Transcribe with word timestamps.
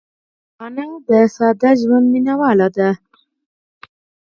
انا 0.65 0.85
د 1.07 1.09
ساده 1.35 1.71
ژوند 1.81 2.05
مینهواله 2.13 2.67
ده 2.77 2.89